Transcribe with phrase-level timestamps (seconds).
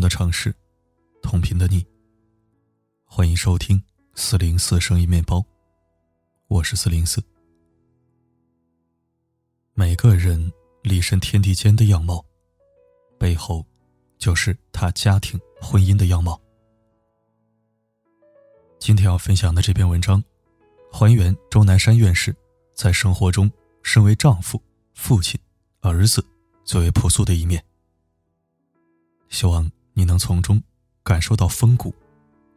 [0.00, 0.54] 的城市，
[1.22, 1.84] 同频的你。
[3.04, 3.82] 欢迎收听
[4.14, 5.44] 四零四生意面包，
[6.46, 7.22] 我是四零四。
[9.74, 12.24] 每个人立身天地间的样貌，
[13.18, 13.64] 背后
[14.18, 16.40] 就是他家庭婚姻的样貌。
[18.78, 20.22] 今天要分享的这篇文章，
[20.92, 22.34] 还原钟南山院士
[22.74, 23.50] 在生活中
[23.82, 24.62] 身为丈夫、
[24.94, 25.38] 父亲、
[25.80, 26.24] 儿子
[26.64, 27.64] 最为朴素的一面。
[29.28, 30.62] 希望你能从中
[31.02, 31.92] 感受到风骨，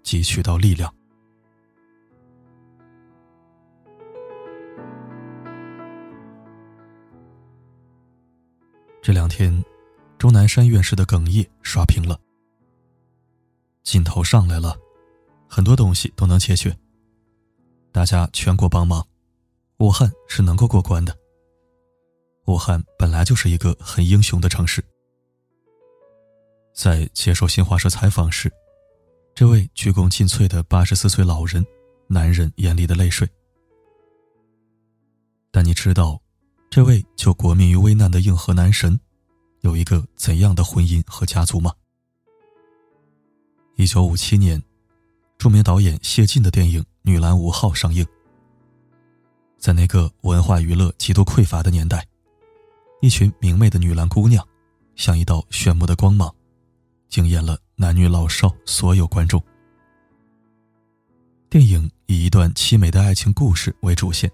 [0.04, 0.94] 汲取到力量。
[9.02, 9.66] 这两天，
[10.20, 12.22] 钟南山院士的哽咽刷屏了，
[13.82, 14.78] 劲头上来了，
[15.50, 16.78] 很多东西都能解决。
[17.92, 19.04] 大家全国帮忙，
[19.78, 21.18] 武汉是能够过关的。
[22.46, 24.86] 武汉本来就是一个很英雄的城市。
[26.74, 28.52] 在接受新华社采访时，
[29.36, 31.66] 这位鞠躬尽瘁的八十四岁老人
[32.08, 33.28] 男人眼里的泪水。
[35.52, 36.20] 但你知道，
[36.70, 38.98] 这位救国民于危难的硬核男神，
[39.60, 41.74] 有一个怎样的婚姻和家族吗？
[43.76, 44.62] 一九五七年，
[45.38, 48.06] 著名导演谢晋的电影《女篮五号》上映。
[49.58, 52.08] 在那个文化娱乐极度匮乏的年代，
[53.02, 54.48] 一群明媚的女篮姑娘，
[54.96, 56.34] 像一道炫目的光芒。
[57.12, 59.44] 惊艳了男女老少所有观众。
[61.50, 64.32] 电影以一段凄美的爱情故事为主线，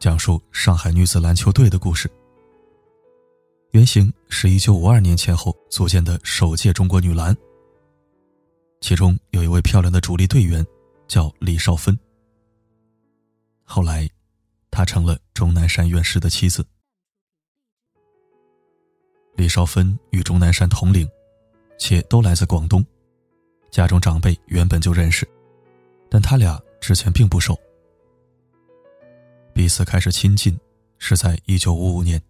[0.00, 2.10] 讲述上海女子篮球队的故事。
[3.70, 7.34] 原型是一九五二年前后组建的首届中国女篮，
[8.80, 10.66] 其中有一位漂亮的主力队员，
[11.06, 11.96] 叫李少芬。
[13.62, 14.10] 后来，
[14.72, 16.66] 她成了钟南山院士的妻子。
[19.36, 21.08] 李少芬与钟南山同龄。
[21.80, 22.84] 且都来自广东，
[23.70, 25.26] 家中长辈原本就认识，
[26.10, 27.58] 但他俩之前并不熟。
[29.54, 30.56] 彼此开始亲近
[30.98, 32.20] 是在一九五五年。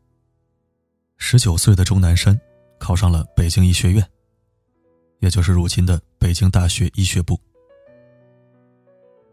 [1.18, 2.40] 十九岁的钟南山
[2.78, 4.08] 考上了北京医学院，
[5.18, 7.38] 也就是如今的北京大学医学部。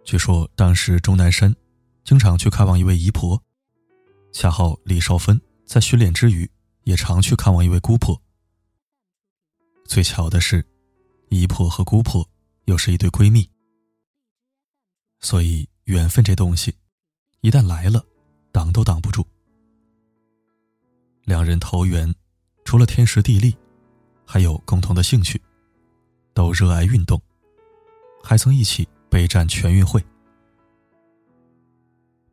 [0.04, 1.56] 据说当时钟南山
[2.04, 3.40] 经常去看望一位姨婆，
[4.34, 6.50] 恰好李少芬在训练之余
[6.86, 8.20] 也常去看望一位姑婆。
[9.88, 10.64] 最巧的是，
[11.30, 12.28] 姨婆和姑婆
[12.66, 13.50] 又是一对闺蜜，
[15.22, 16.76] 所以缘分这东西，
[17.40, 18.06] 一旦来了，
[18.52, 19.26] 挡都挡不住。
[21.24, 22.14] 两人投缘，
[22.66, 23.56] 除了天时地利，
[24.26, 25.42] 还有共同的兴趣，
[26.34, 27.20] 都热爱运动，
[28.22, 30.04] 还曾一起备战全运会。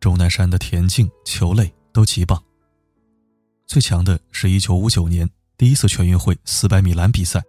[0.00, 2.42] 钟南山的田径、球类都极棒，
[3.66, 5.30] 最强的是一九五九年。
[5.56, 7.42] 第一次全运会四百米栏比赛，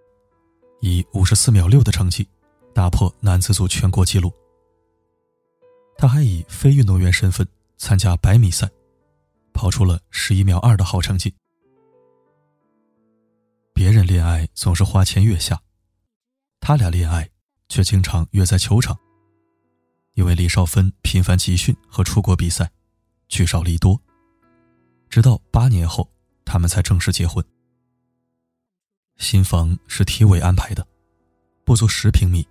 [0.79, 2.27] 以五十四秒六的成绩
[2.73, 4.31] 打破男子组全国纪录。
[5.97, 8.69] 他还以非运动员身份参加百米赛，
[9.53, 11.33] 跑出了十一秒二的好成绩。
[13.73, 15.59] 别人恋爱总是花前月下，
[16.59, 17.27] 他俩恋爱
[17.69, 18.97] 却经常约在球场。
[20.13, 22.72] 因为李少芬频繁集训和出国比赛，
[23.27, 23.99] 聚少离多，
[25.09, 26.09] 直到八年后，
[26.45, 27.43] 他们才正式结婚。
[29.18, 30.86] 新房是体委安排的，
[31.64, 32.46] 不足十平米，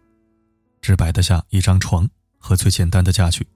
[0.81, 2.09] 只摆得下一张床
[2.39, 3.47] 和最简单的家具。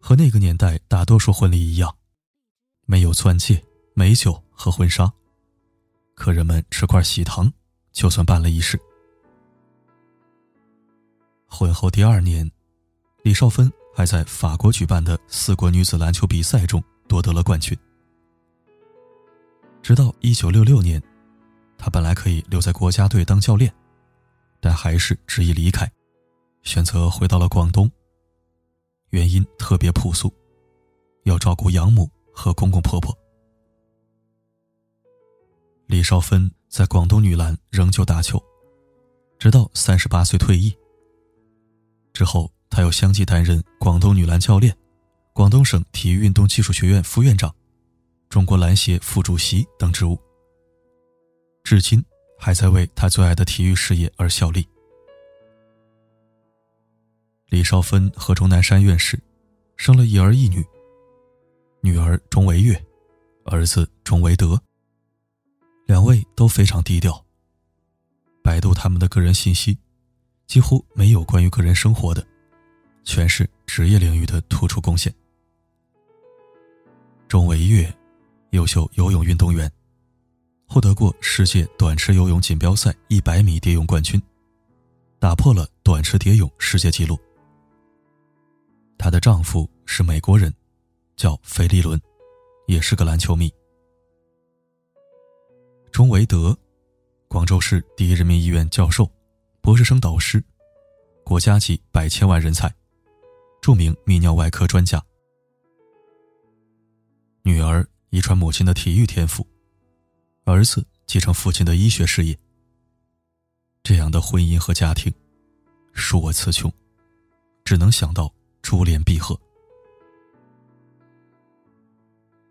[0.00, 1.94] 和那个年代大多数婚礼一样，
[2.86, 5.10] 没有钻戒、美酒和婚纱，
[6.14, 7.50] 客人们吃块喜糖
[7.92, 8.78] 就算办了仪式。
[11.46, 12.50] 婚后第二年，
[13.22, 17.76] 李少芬还在法国举办的四国女子篮球比赛中夺得了冠军。
[19.82, 21.00] 直到一九六六年。
[21.78, 23.72] 他本来可以留在国家队当教练，
[24.60, 25.90] 但还是执意离开，
[26.62, 27.90] 选择回到了广东。
[29.10, 30.30] 原因特别朴素，
[31.22, 33.16] 要照顾养母和公公婆婆。
[35.86, 38.38] 李少芬在广东女篮仍旧打球，
[39.38, 40.76] 直到三十八岁退役。
[42.12, 44.76] 之后，他又相继担任广东女篮教练、
[45.32, 47.54] 广东省体育运动技术学院副院长、
[48.28, 50.18] 中国篮协副主席等职务。
[51.68, 52.02] 至今
[52.38, 54.66] 还在为他最爱的体育事业而效力。
[57.50, 59.20] 李少芬和钟南山院士
[59.76, 60.64] 生了一儿一女，
[61.82, 62.82] 女儿钟维月，
[63.44, 64.58] 儿子钟维德。
[65.84, 67.22] 两位都非常低调。
[68.42, 69.76] 百度他们的个人信息，
[70.46, 72.26] 几乎没有关于个人生活的，
[73.04, 75.14] 全是职业领域的突出贡献。
[77.28, 77.94] 钟维月，
[78.52, 79.70] 优秀游泳运动员。
[80.68, 84.20] 获得过世界短池游泳锦标赛一百米蝶泳冠军，
[85.18, 87.18] 打破了短池蝶泳世界纪录。
[88.98, 90.52] 她的丈夫是美国人，
[91.16, 91.98] 叫费利伦，
[92.66, 93.50] 也是个篮球迷。
[95.90, 96.56] 钟维德，
[97.28, 99.10] 广州市第一人民医院教授、
[99.62, 100.44] 博士生导师，
[101.24, 102.70] 国家级百千万人才，
[103.62, 105.02] 著名泌尿外科专家。
[107.42, 109.46] 女儿遗传母亲的体育天赋，
[110.50, 112.36] 儿子继承父亲的医学事业。
[113.82, 115.12] 这样的婚姻和家庭，
[115.94, 116.72] 恕我词穷，
[117.64, 119.38] 只能想到珠联璧合。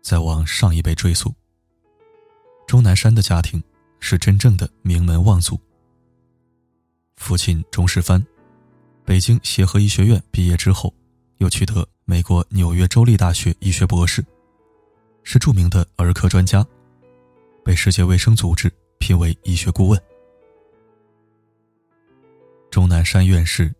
[0.00, 1.34] 再往上一辈追溯，
[2.68, 3.60] 钟南山的家庭
[3.98, 5.58] 是真正的名门望族。
[7.16, 8.24] 父亲钟世藩，
[9.04, 10.94] 北京协和医学院毕业之后，
[11.38, 14.24] 又取得美国纽约州立大学医学博士。
[15.24, 16.66] 是著名的儿科专家，
[17.68, 20.02] 被世界卫生组织评为医学顾问。
[22.70, 23.70] 钟南山院士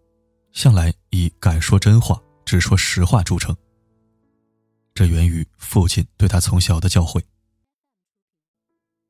[0.53, 3.57] 向来以敢说真话、只说实话著称。
[4.93, 7.19] 这源于父亲对他从小的教诲。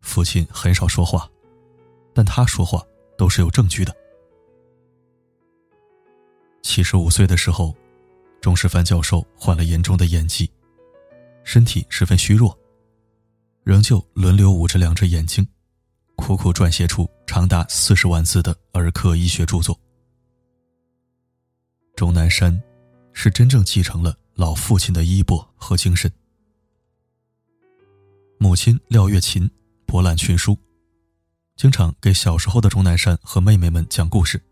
[0.01, 1.29] 父亲很少说话，
[2.15, 2.81] 但他说话
[3.17, 3.93] 都是有证据的。
[6.63, 7.75] 七十五岁的时候，
[8.41, 10.49] 钟世藩教授患了严重的眼疾。
[11.43, 12.57] 身体十分虚弱，
[13.69, 15.47] 仍旧轮流捂着两只眼睛，
[16.17, 19.79] 苦苦撰写出长达四十万字的儿科医学著作。
[21.95, 22.59] 钟南山
[23.13, 26.11] 是真正继承了老父亲的衣钵和精神。
[28.39, 29.47] 母亲廖月琴
[29.85, 30.59] 博览群书，
[31.55, 34.43] 经常给小时候的钟南山和妹妹们讲故事。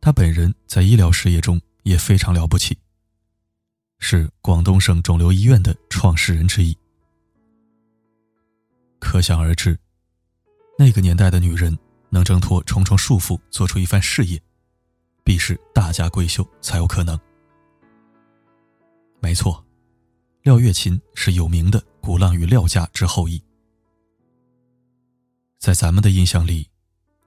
[0.00, 2.78] 他本人在医疗事业中也非常了不起。
[3.98, 6.74] 是广东省肿瘤医院的创始人之一。
[9.04, 9.78] 可想而知，
[10.78, 11.78] 那个年代的女人
[12.08, 14.40] 能挣脱重重束缚，做出一番事业，
[15.22, 17.16] 必是大家闺秀才有可能。
[19.20, 19.62] 没错，
[20.42, 23.40] 廖月琴是有名的鼓浪屿廖家之后裔。
[25.58, 26.68] 在咱们的印象里，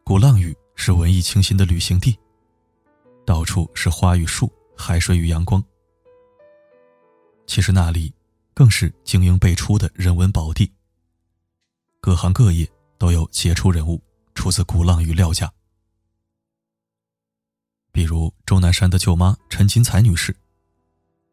[0.03, 2.17] 鼓浪屿是文艺清新的旅行地，
[3.23, 5.63] 到处是花与树、海水与阳光。
[7.45, 8.11] 其实那里，
[8.53, 10.69] 更是精英辈出的人文宝地。
[12.07, 12.65] 各行各业
[12.97, 14.01] 都有杰出人物
[14.33, 15.51] 出自鼓浪屿廖家。
[17.91, 20.33] 比如钟南山的舅妈陈金彩女士，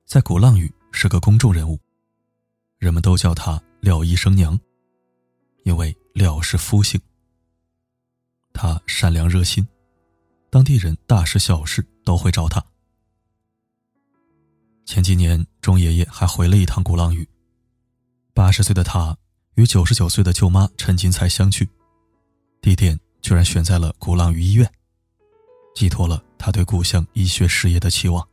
[0.04, 1.78] 在鼓浪屿是个公众人物，
[2.78, 4.58] 人们都叫她廖医生娘，
[5.62, 7.00] 因为廖是夫姓。
[8.52, 9.64] 她善良热心，
[10.50, 12.60] 当地人大事小事都会找她。
[14.84, 17.28] 前几年，钟爷爷还回了一趟鼓浪屿。
[18.32, 19.16] 八十岁的他
[19.56, 21.68] 与九十九岁的舅妈陈金才相聚，
[22.60, 24.68] 地点居然选在了鼓浪屿医院，
[25.74, 28.26] 寄托了他对故乡医学事业的期望。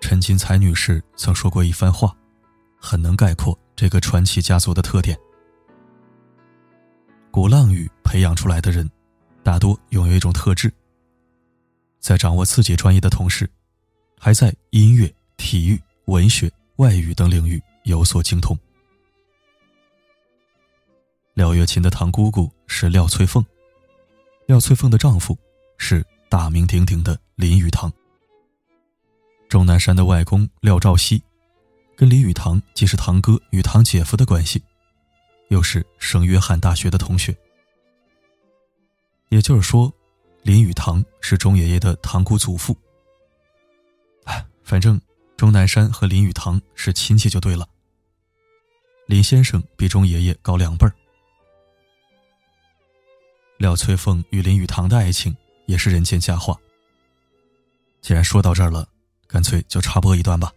[0.00, 2.16] 陈金才女士曾说过一番话，
[2.78, 5.18] 很能概括这个传奇家族的特点：
[7.30, 8.90] 鼓浪屿培养出来的人，
[9.42, 10.72] 大多拥有一种特质，
[12.00, 13.48] 在掌握自己专业的同时。
[14.24, 18.56] 还在音乐、体育、文学、外语等领域有所精通。
[21.34, 23.42] 廖月琴的堂姑姑是廖翠凤，
[24.46, 25.36] 廖翠凤的丈夫
[25.78, 27.90] 是大名鼎鼎的林语堂。
[29.48, 31.22] 钟南山的外公廖兆熙，
[31.96, 34.62] 跟林语堂既是堂哥与堂姐夫的关系，
[35.48, 37.34] 又是圣约翰大学的同学。
[39.30, 39.90] 也就是说，
[40.42, 42.76] 林语堂是钟爷爷的堂姑祖父。
[44.62, 45.00] 反正
[45.34, 47.66] 钟南山和林语堂是亲戚就对了。
[49.06, 50.94] 林先生比钟爷爷高两辈儿。
[53.58, 56.56] 廖翠凤与林语堂的爱情也是人间佳话。
[58.00, 58.88] 既然说到这儿了，
[59.28, 60.52] 干脆就插播一段吧。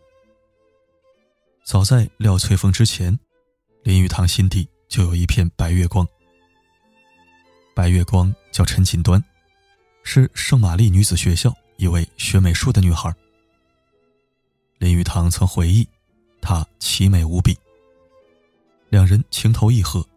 [1.64, 3.18] 早在廖翠凤之前，
[3.84, 6.08] 林语堂心底就有一片白月光。
[7.76, 9.24] 白月光叫陈锦端，
[10.04, 13.14] 是圣玛丽女子学校一位学美术的女孩。
[14.78, 15.88] 林语堂曾回忆，
[16.42, 17.58] 她奇美无比。
[18.90, 20.08] 两人情投意合，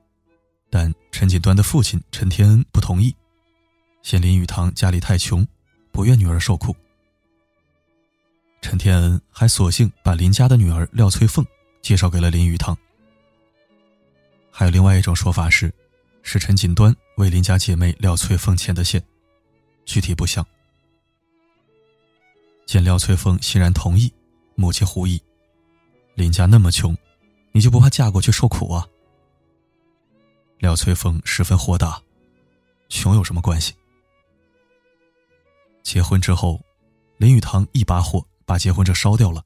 [0.70, 3.14] 但陈锦端的父亲陈天恩不同意，
[4.02, 5.46] 嫌林语堂家里太穷，
[5.90, 6.74] 不愿女儿受苦。
[8.60, 11.46] 陈天恩还索性把林家的女儿廖翠凤
[11.80, 12.76] 介绍给了林语堂。
[14.50, 15.72] 还有另外一种说法是，
[16.22, 19.02] 是陈锦端为林家姐妹廖翠凤牵的线，
[19.84, 20.44] 具体不详。
[22.66, 24.12] 见廖翠凤欣然同意。
[24.60, 25.22] 母亲狐疑
[26.16, 26.92] ：“林家那么穷，
[27.52, 28.84] 你就不怕嫁过去受苦啊？
[30.58, 32.02] 廖翠凤十分豁达，
[32.88, 33.72] 穷有什么关系？
[35.84, 36.60] 结婚之后，
[37.16, 39.44] 林语堂一把火把结婚证烧掉了。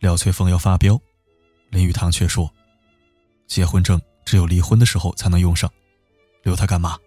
[0.00, 1.00] 廖翠凤要发飙，
[1.70, 2.52] 林语堂却说
[3.46, 5.72] ：“结婚证只有离婚的时候才能用上，
[6.42, 6.98] 留它干嘛？”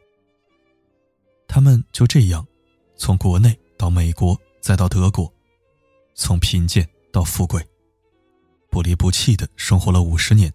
[1.49, 2.47] 他们就这样，
[2.95, 5.31] 从国内到美国，再到德国，
[6.13, 7.61] 从贫贱到富贵，
[8.69, 10.51] 不离不弃的生活了五十年。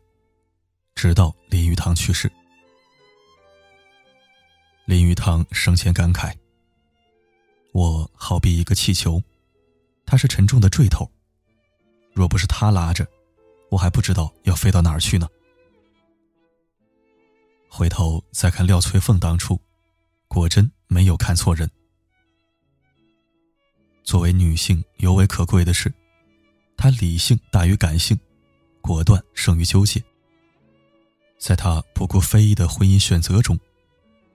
[1.01, 2.31] 直到林语堂去世，
[4.85, 6.37] 林语堂生前感慨
[7.73, 9.19] ：“我好比一个气球，
[10.05, 11.11] 它是沉重的坠头。
[12.13, 13.09] 若不是他拉着，
[13.71, 15.27] 我还不知道要飞到哪儿去呢。”
[17.67, 19.59] 回头再看廖翠凤当初，
[20.29, 21.71] 果真没有看错人。
[24.05, 25.91] 作为女性，尤为可贵的是，
[26.77, 28.21] 她理性大于感性，
[28.83, 30.05] 果断胜于纠结。
[31.41, 33.59] 在他不顾非议的婚姻选择中，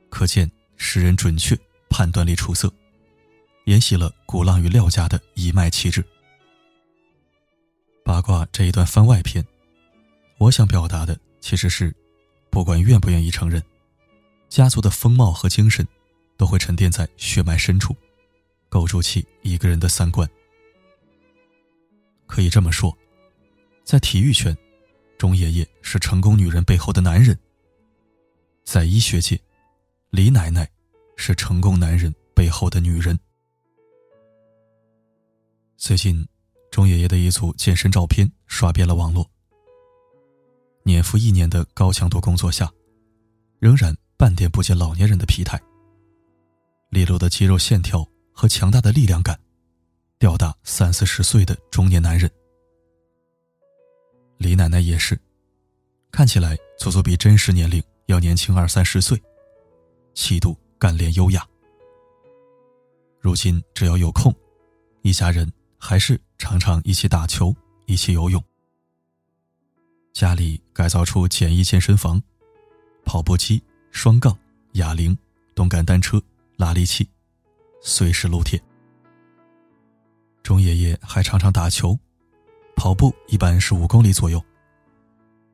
[0.10, 1.56] 可见识人准确、
[1.88, 2.74] 判断力出色，
[3.66, 6.04] 沿袭了古浪与廖家的一脉气质。
[8.04, 9.46] 八卦这一段番外篇，
[10.40, 11.96] 我想表达的其实是，
[12.50, 13.62] 不管愿不愿意承认，
[14.50, 15.88] 家族的风貌和精神，
[16.38, 17.96] 都会沉淀在血脉深处，
[18.68, 20.28] 构筑起一个人的三观。
[22.26, 22.98] 可以这么说，
[23.84, 24.58] 在体育圈。
[25.18, 27.38] 钟爷爷是成功女人背后的男人，
[28.64, 29.40] 在医学界，
[30.10, 30.70] 李奶奶
[31.16, 33.18] 是成功男人背后的女人。
[35.78, 36.28] 最近，
[36.70, 39.30] 钟爷爷的一组健身照片刷遍了网络。
[40.84, 42.72] 年复一年的高强度工作下，
[43.60, 45.60] 仍然半点不见老年人的疲态。
[46.90, 49.40] 利落的肌肉线条和强大的力量感，
[50.20, 52.30] 吊打三四十岁的中年男人。
[54.38, 55.20] 李奶奶也是，
[56.12, 59.22] 看起来足足比真实年龄要年轻二三十岁，
[60.14, 61.46] 气度干练优雅。
[63.20, 64.34] 如今只要有空，
[65.02, 68.44] 一家人还是常常一起打球，一起游泳。
[70.14, 72.22] 家里改造出简易健身房，
[73.04, 73.62] 跑步机、
[73.92, 74.38] 双杠、
[74.74, 75.18] 哑铃、
[75.56, 76.22] 动感单车、
[76.58, 77.10] 拉力器，
[77.82, 78.62] 随时撸铁。
[80.44, 81.98] 钟爷爷还常常打球。
[82.76, 84.44] 跑步一般是五公里左右。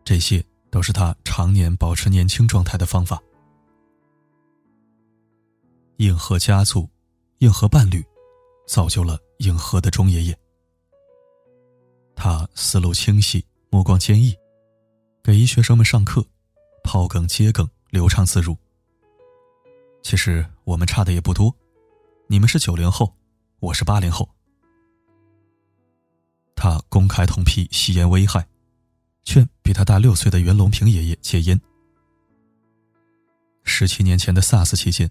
[0.04, 3.22] 这些都是他常年保持年轻状态的方法。
[5.98, 6.90] 硬核家族，
[7.40, 8.04] 硬核伴侣，
[8.68, 10.38] 造就了硬核的钟爷爷。
[12.16, 14.36] 他思路清晰，目光坚毅，
[15.24, 16.26] 给医学生们上课，
[16.84, 18.58] 抛梗接梗，流畅自如。
[20.02, 21.56] 其实我们差的也不多，
[22.28, 23.14] 你们是九零后，
[23.60, 24.28] 我是八零后。
[26.62, 28.48] 他公开痛批吸烟危害，
[29.24, 31.60] 劝比他大六岁的袁隆平爷爷戒烟。
[33.64, 35.10] 十七年前的 SARS 期间，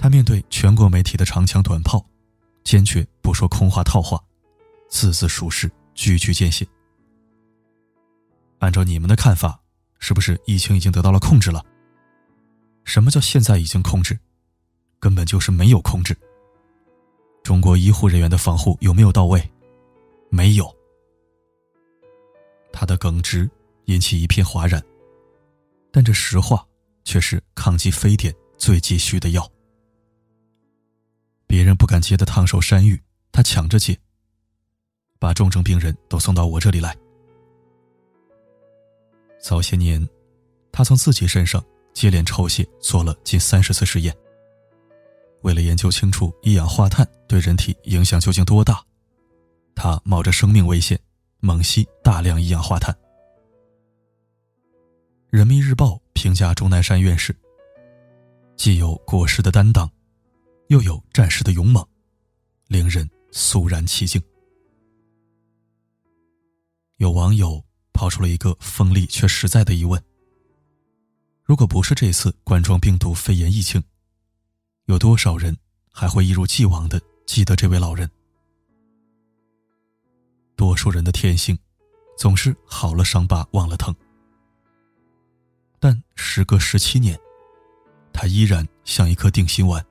[0.00, 2.04] 他面对全国媒体的长枪短炮，
[2.64, 4.20] 坚决不说空话套话，
[4.90, 6.66] 字字属实，句句见血。
[8.58, 9.60] 按照你们的看法，
[10.00, 11.64] 是不是疫情已经得到了控制了？
[12.82, 14.18] 什么叫现在已经控制？
[14.98, 16.16] 根本就是没有控制。
[17.44, 19.48] 中国医护人员的防护有没有到位？
[20.34, 20.68] 没有，
[22.72, 23.48] 他的耿直
[23.84, 24.84] 引起一片哗然，
[25.92, 26.66] 但这实话
[27.04, 29.48] 却是抗击非典最急需的药。
[31.46, 33.00] 别人不敢接的烫手山芋，
[33.30, 33.96] 他抢着接，
[35.20, 36.96] 把重症病人都送到我这里来。
[39.40, 40.04] 早些年，
[40.72, 44.12] 他从自己身上接连抽血做了近三十次实验，
[45.42, 48.84] 为了研究清楚一氧化碳对人体影响究竟多大。
[49.74, 50.98] 他冒着生命危险，
[51.40, 52.96] 猛吸大量一氧化碳。
[55.30, 57.36] 人民日报评价钟南山院士：
[58.56, 59.90] 既有过时的担当，
[60.68, 61.86] 又有战士的勇猛，
[62.68, 64.22] 令人肃然起敬。
[66.98, 67.62] 有网友
[67.92, 70.00] 抛出了一个锋利却实在的疑问：
[71.42, 73.82] 如果不是这次冠状病毒肺炎疫情，
[74.86, 75.56] 有多少人
[75.90, 78.08] 还会一如既往的记得这位老人？
[80.56, 81.58] 多数人的天性，
[82.16, 83.94] 总是好了伤疤忘了疼。
[85.80, 87.18] 但时隔十七年，
[88.12, 89.84] 他依然像一颗定心丸，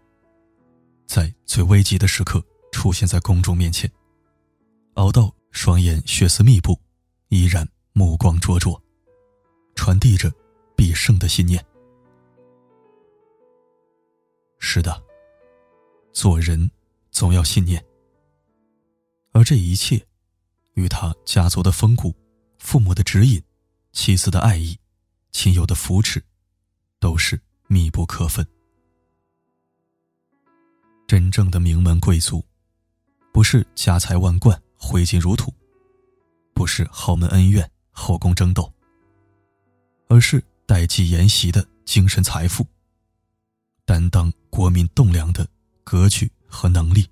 [1.05, 3.91] 在最危急的时刻出现在公众面前，
[4.96, 6.79] 熬到双眼血丝密布，
[7.29, 8.82] 依然目光灼灼，
[9.75, 10.32] 传递着
[10.75, 11.63] 必胜的信念。
[14.58, 15.03] 是的，
[16.13, 16.72] 做人
[17.12, 17.84] 总要信念，
[19.34, 20.03] 而这一切。
[20.74, 22.15] 与他家族的风骨、
[22.58, 23.42] 父母的指引、
[23.92, 24.77] 妻子的爱意、
[25.32, 26.24] 亲友的扶持，
[27.00, 28.46] 都是密不可分。
[31.08, 32.44] 真正的名门贵族，
[33.32, 35.53] 不是家财万贯、挥金如土，
[36.53, 38.72] 不是豪门恩怨、后宫争斗，
[40.08, 42.65] 而是代际沿袭的精神财富，
[43.86, 45.48] 担当国民栋梁的
[45.84, 47.08] 格局和能力。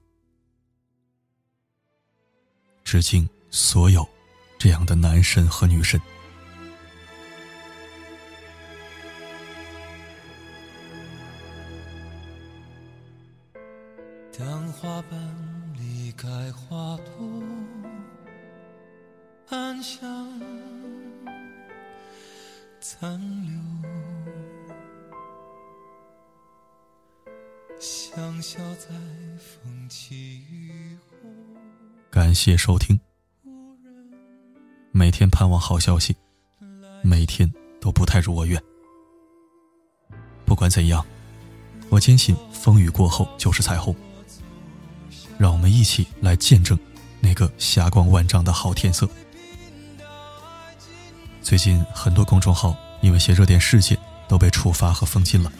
[2.84, 4.08] 致敬所有
[4.58, 6.02] 这样的男神和女神。
[14.40, 17.44] 当花瓣离开花朵，
[19.50, 20.42] 暗香
[22.80, 23.54] 残留，
[27.80, 28.88] 香消在
[29.38, 31.30] 风起雨后。
[32.10, 33.00] 感谢收听，
[35.12, 36.16] 天盼望好消息，
[37.04, 38.62] 每天都不太如我愿。
[40.46, 41.06] 不管怎样，
[41.90, 43.96] 我坚信风雨过后就是彩虹。
[45.38, 46.78] 让我们一起来见证
[47.20, 49.10] 那个霞光万丈的好天色。
[51.42, 55.52] 最近很多公众号因为些热点事件都被处罚和封禁了，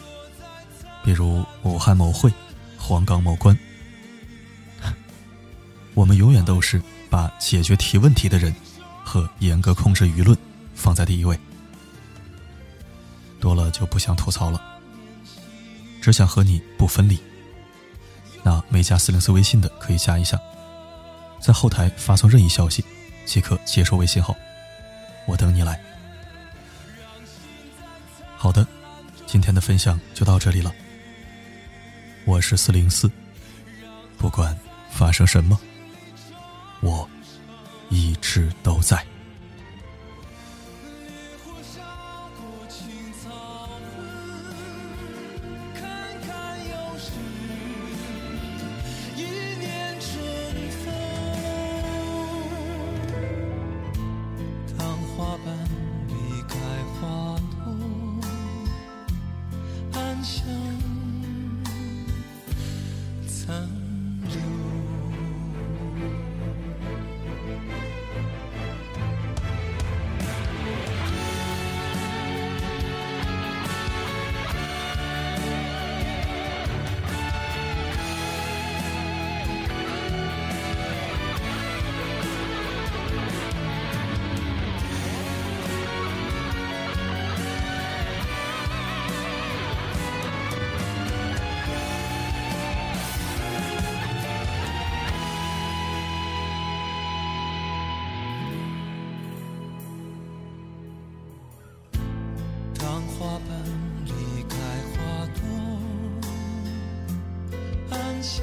[1.04, 2.32] 比如武汉某会、
[2.78, 3.58] 黄冈某官。
[5.94, 6.80] 我们永远都是
[7.10, 8.54] 把解决提问题的人
[9.12, 10.34] 和严格控制舆论
[10.74, 11.38] 放在第一位。
[13.38, 14.58] 多了就不想吐槽了，
[16.00, 17.20] 只想和你不分离。
[18.42, 20.40] 那没加四零四微信的可以加一下，
[21.42, 22.82] 在后台发送任意消息，
[23.26, 24.34] 即可接收微信号，
[25.26, 25.78] 我等你来。
[28.38, 28.66] 好的，
[29.26, 30.72] 今天的分享就到这里了。
[32.24, 33.10] 我是四零四，
[34.16, 34.58] 不管
[34.90, 35.60] 发生什么，
[36.80, 37.06] 我
[38.32, 39.11] 一直都在。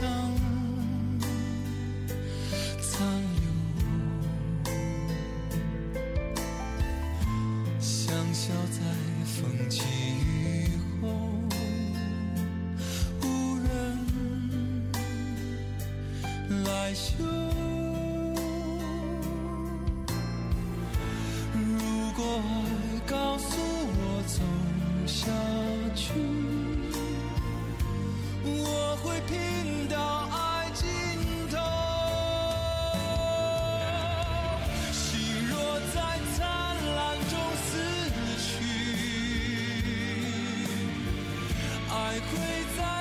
[0.02, 0.08] 当，
[2.82, 3.48] 残留
[7.80, 8.80] 香消在
[9.26, 9.99] 风起。
[42.20, 42.99] 你会在。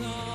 [0.00, 0.33] 花